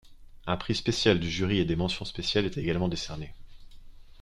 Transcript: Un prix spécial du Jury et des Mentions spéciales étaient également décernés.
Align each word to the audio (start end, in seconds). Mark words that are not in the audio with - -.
Un 0.47 0.57
prix 0.57 0.73
spécial 0.73 1.19
du 1.19 1.29
Jury 1.29 1.59
et 1.59 1.65
des 1.65 1.75
Mentions 1.75 2.05
spéciales 2.05 2.45
étaient 2.47 2.61
également 2.63 2.87
décernés. 2.87 3.33